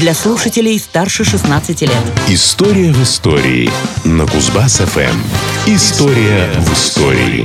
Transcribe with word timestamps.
для 0.00 0.14
слушателей 0.14 0.78
старше 0.78 1.24
16 1.24 1.82
лет. 1.82 1.90
История 2.28 2.92
в 2.92 3.02
истории 3.02 3.70
на 4.04 4.24
Кузбасс-ФМ. 4.24 5.16
История 5.66 6.50
в 6.58 6.72
истории. 6.72 7.44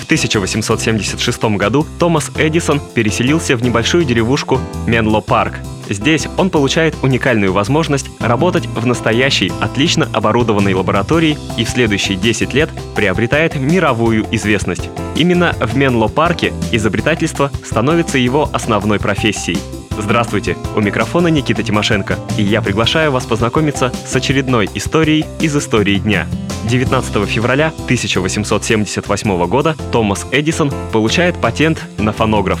В 0.00 0.04
1876 0.04 1.44
году 1.56 1.86
Томас 1.98 2.30
Эдисон 2.34 2.80
переселился 2.80 3.56
в 3.56 3.62
небольшую 3.62 4.04
деревушку 4.04 4.58
Менло 4.86 5.20
Парк. 5.20 5.54
Здесь 5.90 6.28
он 6.38 6.48
получает 6.48 6.94
уникальную 7.02 7.52
возможность 7.52 8.06
работать 8.20 8.66
в 8.66 8.86
настоящей, 8.86 9.52
отлично 9.60 10.08
оборудованной 10.12 10.72
лаборатории 10.72 11.38
и 11.58 11.64
в 11.64 11.68
следующие 11.68 12.16
10 12.16 12.54
лет 12.54 12.70
приобретает 12.94 13.54
мировую 13.56 14.26
известность. 14.34 14.88
Именно 15.14 15.54
в 15.60 15.76
Менло 15.76 16.08
Парке 16.08 16.54
изобретательство 16.72 17.50
становится 17.64 18.16
его 18.16 18.48
основной 18.52 18.98
профессией– 18.98 19.58
Здравствуйте, 19.98 20.56
у 20.76 20.80
микрофона 20.80 21.26
Никита 21.26 21.64
Тимошенко, 21.64 22.18
и 22.38 22.42
я 22.42 22.62
приглашаю 22.62 23.10
вас 23.10 23.26
познакомиться 23.26 23.92
с 24.06 24.14
очередной 24.14 24.70
историей 24.74 25.26
из 25.40 25.56
истории 25.56 25.98
дня. 25.98 26.26
19 26.64 27.28
февраля 27.28 27.72
1878 27.84 29.46
года 29.46 29.76
Томас 29.90 30.26
Эдисон 30.30 30.72
получает 30.92 31.40
патент 31.40 31.82
на 31.98 32.12
фонограф. 32.12 32.60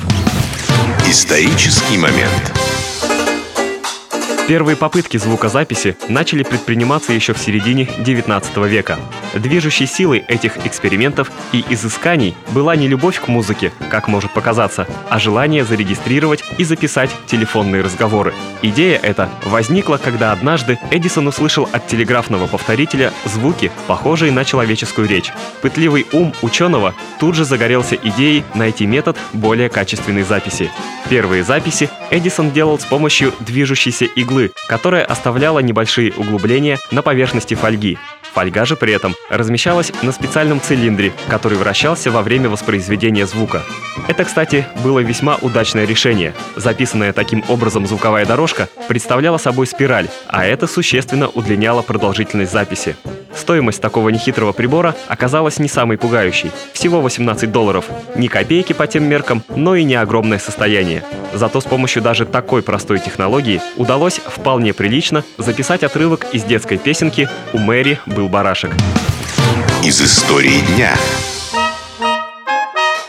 Исторический 1.06 1.96
момент. 1.96 2.52
Первые 4.48 4.76
попытки 4.76 5.18
звукозаписи 5.18 5.98
начали 6.08 6.42
предприниматься 6.42 7.12
еще 7.12 7.34
в 7.34 7.38
середине 7.38 7.82
XIX 7.84 8.66
века. 8.66 8.98
Движущей 9.34 9.84
силой 9.84 10.20
этих 10.26 10.64
экспериментов 10.64 11.30
и 11.52 11.62
изысканий 11.68 12.34
была 12.52 12.74
не 12.74 12.88
любовь 12.88 13.20
к 13.20 13.28
музыке, 13.28 13.72
как 13.90 14.08
может 14.08 14.32
показаться, 14.32 14.86
а 15.10 15.18
желание 15.18 15.66
зарегистрировать 15.66 16.42
и 16.56 16.64
записать 16.64 17.10
телефонные 17.26 17.82
разговоры. 17.82 18.32
Идея 18.62 18.98
эта 19.02 19.28
возникла, 19.44 19.98
когда 20.02 20.32
однажды 20.32 20.78
Эдисон 20.90 21.26
услышал 21.26 21.68
от 21.70 21.86
телеграфного 21.86 22.46
повторителя 22.46 23.12
звуки, 23.26 23.70
похожие 23.86 24.32
на 24.32 24.46
человеческую 24.46 25.08
речь. 25.08 25.30
Пытливый 25.60 26.06
ум 26.12 26.32
ученого 26.40 26.94
тут 27.20 27.34
же 27.34 27.44
загорелся 27.44 27.96
идеей 27.96 28.44
найти 28.54 28.86
метод 28.86 29.18
более 29.34 29.68
качественной 29.68 30.22
записи. 30.22 30.70
Первые 31.10 31.42
записи 31.42 31.90
Эдисон 32.10 32.50
делал 32.50 32.78
с 32.78 32.84
помощью 32.84 33.32
движущейся 33.40 34.04
иглы, 34.04 34.37
которая 34.68 35.04
оставляла 35.04 35.58
небольшие 35.60 36.12
углубления 36.16 36.78
на 36.90 37.02
поверхности 37.02 37.54
фольги. 37.54 37.98
Фольга 38.34 38.64
же 38.64 38.76
при 38.76 38.92
этом 38.92 39.14
размещалась 39.30 39.92
на 40.02 40.12
специальном 40.12 40.60
цилиндре, 40.60 41.12
который 41.28 41.58
вращался 41.58 42.10
во 42.10 42.22
время 42.22 42.48
воспроизведения 42.48 43.26
звука. 43.26 43.62
Это, 44.06 44.24
кстати, 44.24 44.66
было 44.84 45.00
весьма 45.00 45.36
удачное 45.42 45.84
решение. 45.86 46.34
Записанная 46.56 47.12
таким 47.12 47.42
образом 47.48 47.86
звуковая 47.86 48.26
дорожка 48.26 48.68
представляла 48.86 49.38
собой 49.38 49.66
спираль, 49.66 50.08
а 50.28 50.46
это 50.46 50.66
существенно 50.66 51.28
удлиняло 51.28 51.82
продолжительность 51.82 52.52
записи. 52.52 52.96
Стоимость 53.34 53.80
такого 53.80 54.08
нехитрого 54.08 54.52
прибора 54.52 54.94
оказалась 55.08 55.58
не 55.58 55.68
самой 55.68 55.98
пугающей. 55.98 56.50
Всего 56.72 57.00
18 57.00 57.50
долларов. 57.50 57.86
Ни 58.16 58.28
копейки 58.28 58.72
по 58.72 58.86
тем 58.86 59.04
меркам, 59.04 59.42
но 59.48 59.74
и 59.74 59.84
не 59.84 59.94
огромное 59.94 60.38
состояние. 60.38 61.04
Зато 61.32 61.60
с 61.60 61.64
помощью 61.64 62.02
даже 62.02 62.26
такой 62.26 62.62
простой 62.62 62.98
технологии 62.98 63.60
удалось 63.76 64.18
вполне 64.18 64.72
прилично 64.72 65.24
записать 65.36 65.82
отрывок 65.82 66.26
из 66.32 66.44
детской 66.44 66.78
песенки 66.78 67.28
«У 67.52 67.58
Мэри 67.58 67.98
был 68.06 68.28
барашек». 68.28 68.72
Из 69.84 70.00
истории 70.00 70.60
дня. 70.74 70.94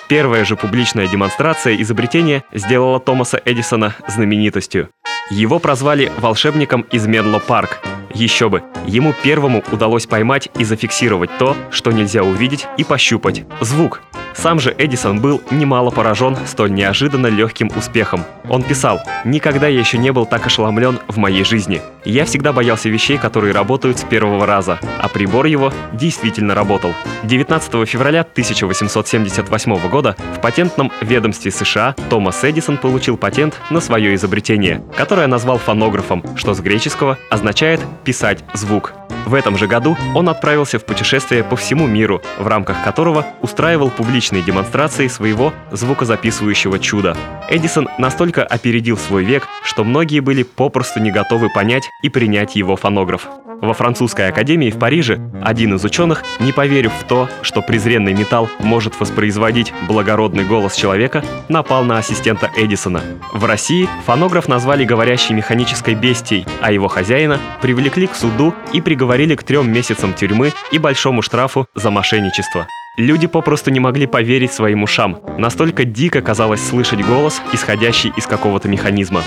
Первая 0.08 0.44
же 0.44 0.56
публичная 0.56 1.08
демонстрация 1.08 1.76
изобретения 1.82 2.44
сделала 2.52 3.00
Томаса 3.00 3.40
Эдисона 3.46 3.96
знаменитостью. 4.08 4.90
Его 5.30 5.60
прозвали 5.60 6.12
волшебником 6.18 6.82
из 6.92 7.06
Менло 7.06 7.38
Парк. 7.38 7.80
Еще 8.14 8.50
бы, 8.50 8.64
ему 8.86 9.14
первому 9.24 9.64
удалось 9.72 10.06
поймать 10.06 10.50
и 10.58 10.64
зафиксировать 10.64 11.30
то, 11.38 11.56
что 11.72 11.92
нельзя 11.92 12.24
увидеть 12.24 12.68
и 12.78 12.84
пощупать– 12.84 13.44
звук. 13.62 14.02
Сам 14.36 14.60
же 14.60 14.74
Эдисон 14.78 15.20
был 15.20 15.42
немало 15.52 15.90
поражен 15.90 16.38
столь 16.48 16.72
неожиданно 16.72 17.28
легким 17.28 17.70
успехом. 17.76 18.24
Он 18.48 18.64
писал, 18.64 19.02
«Никогда 19.26 19.68
я 19.68 19.80
еще 19.80 19.98
не 19.98 20.12
был 20.12 20.26
так 20.26 20.46
ошеломлен 20.46 21.00
в 21.08 21.18
моей 21.18 21.44
жизни. 21.44 21.82
Я 22.06 22.26
всегда 22.26 22.54
боялся 22.54 22.90
вещей, 22.90 23.18
которые 23.18 23.54
работают 23.54 24.00
с 24.00 24.04
первого 24.04 24.46
раза, 24.46 24.80
а 25.00 25.08
прибор 25.08 25.46
его 25.46 25.74
действительно 25.94 26.56
работал». 26.56 26.94
19 27.24 27.88
февраля 27.88 28.22
1878 28.22 29.90
года 29.90 30.16
в 30.36 30.42
патентном 30.42 30.92
ведомстве 31.02 31.52
США 31.52 31.96
Томас 32.10 32.44
Эдисон 32.44 32.78
получил 32.78 33.18
патент 33.18 33.60
на 33.70 33.82
свое 33.82 34.16
изобретение, 34.16 34.84
которое 34.96 35.28
назвал 35.28 35.58
фонографом, 35.58 36.24
что 36.36 36.54
с 36.54 36.60
греческого 36.60 37.18
означает 37.30 37.82
«писать 38.04 38.44
звук». 38.54 38.94
В 39.26 39.34
этом 39.34 39.58
же 39.58 39.68
году 39.68 39.98
он 40.16 40.30
отправился 40.30 40.80
в 40.80 40.86
путешествие 40.86 41.44
по 41.44 41.56
всему 41.56 41.86
миру, 41.86 42.22
в 42.40 42.48
рамках 42.48 42.84
которого 42.84 43.26
устраивал 43.42 43.90
публичные 43.92 44.42
демонстрации 44.42 45.08
своего 45.08 45.54
звукозаписывающего 45.72 46.80
чуда. 46.80 47.16
Эдисон 47.50 47.90
настолько 47.98 48.44
опередил 48.44 48.98
свой 48.98 49.24
век, 49.24 49.48
что 49.64 49.84
многие 49.84 50.22
были 50.22 50.44
попросту 50.44 51.00
не 51.00 51.12
готовы 51.12 51.50
понять 51.50 51.89
и 52.02 52.10
принять 52.10 52.56
его 52.56 52.76
фонограф. 52.76 53.28
Во 53.62 53.74
французской 53.74 54.30
академии 54.30 54.72
в 54.72 54.80
Париже 54.80 55.20
один 55.44 55.76
из 55.76 55.84
ученых, 55.84 56.24
не 56.40 56.54
поверив 56.54 56.94
в 56.94 57.04
то, 57.04 57.28
что 57.42 57.62
презренный 57.62 58.14
металл 58.14 58.50
может 58.60 58.98
воспроизводить 59.00 59.74
благородный 59.88 60.46
голос 60.46 60.76
человека, 60.76 61.24
напал 61.50 61.84
на 61.84 61.98
ассистента 61.98 62.50
Эдисона. 62.56 63.02
В 63.34 63.44
России 63.44 63.90
фонограф 64.06 64.48
назвали 64.48 64.86
говорящей 64.86 65.36
механической 65.36 65.94
бестией, 65.94 66.46
а 66.62 66.72
его 66.72 66.88
хозяина 66.88 67.40
привлекли 67.62 68.08
к 68.08 68.16
суду 68.16 68.54
и 68.72 68.80
приговорили 68.80 69.36
к 69.36 69.44
трем 69.44 69.72
месяцам 69.72 70.14
тюрьмы 70.14 70.54
и 70.72 70.78
большому 70.78 71.22
штрафу 71.22 71.68
за 71.76 71.92
мошенничество. 71.92 72.68
Люди 72.98 73.28
попросту 73.28 73.72
не 73.72 73.80
могли 73.80 74.08
поверить 74.08 74.52
своим 74.52 74.84
ушам. 74.84 75.22
Настолько 75.38 75.86
дико 75.86 76.22
казалось 76.22 76.66
слышать 76.66 77.06
голос, 77.06 77.42
исходящий 77.54 78.12
из 78.18 78.26
какого-то 78.26 78.68
механизма. 78.68 79.22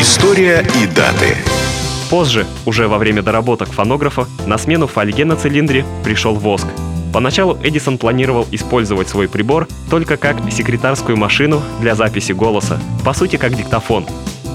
История 0.00 0.64
и 0.82 0.86
даты. 0.86 1.36
Позже, 2.10 2.46
уже 2.66 2.86
во 2.86 2.98
время 2.98 3.22
доработок 3.22 3.68
фонографа, 3.72 4.26
на 4.46 4.58
смену 4.58 4.86
фольге 4.86 5.24
на 5.24 5.36
цилиндре 5.36 5.84
пришел 6.04 6.34
воск. 6.34 6.66
Поначалу 7.12 7.58
Эдисон 7.62 7.98
планировал 7.98 8.46
использовать 8.52 9.08
свой 9.08 9.28
прибор 9.28 9.66
только 9.90 10.16
как 10.16 10.36
секретарскую 10.52 11.16
машину 11.16 11.62
для 11.80 11.94
записи 11.94 12.32
голоса, 12.32 12.78
по 13.04 13.12
сути 13.12 13.36
как 13.36 13.54
диктофон. 13.54 14.06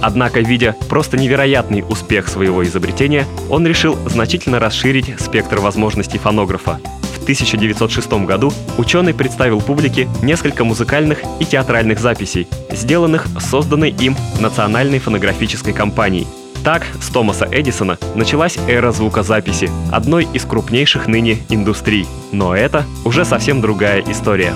Однако, 0.01 0.39
видя 0.39 0.75
просто 0.87 1.17
невероятный 1.17 1.83
успех 1.87 2.27
своего 2.27 2.63
изобретения, 2.63 3.25
он 3.49 3.67
решил 3.67 3.97
значительно 4.07 4.59
расширить 4.59 5.19
спектр 5.19 5.59
возможностей 5.59 6.17
фонографа. 6.17 6.79
В 7.19 7.23
1906 7.23 8.11
году 8.25 8.51
ученый 8.77 9.13
представил 9.13 9.61
публике 9.61 10.07
несколько 10.23 10.63
музыкальных 10.63 11.19
и 11.39 11.45
театральных 11.45 11.99
записей, 11.99 12.47
сделанных 12.71 13.27
созданной 13.39 13.91
им 13.91 14.15
Национальной 14.39 14.99
фонографической 14.99 15.73
компанией– 15.73 16.27
так, 16.61 16.85
с 17.01 17.09
Томаса 17.09 17.47
Эдисона 17.51 17.97
началась 18.15 18.57
эра 18.67 18.91
звукозаписи, 18.91 19.69
одной 19.91 20.27
из 20.33 20.45
крупнейших 20.45 21.07
ныне 21.07 21.39
индустрий. 21.49 22.07
Но 22.31 22.55
это 22.55 22.85
уже 23.03 23.25
совсем 23.25 23.61
другая 23.61 24.03
история. 24.07 24.53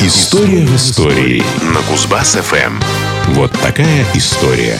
История 0.00 0.64
в 0.64 0.76
истории 0.76 1.42
на 1.62 1.80
Кузбасс-ФМ. 1.90 2.82
Вот 3.34 3.52
такая 3.52 4.04
история. 4.14 4.78